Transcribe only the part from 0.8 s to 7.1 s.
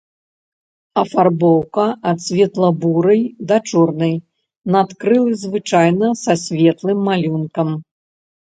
Афарбоўка ад светла-бурай да чорнай, надкрылы звычайна са светлым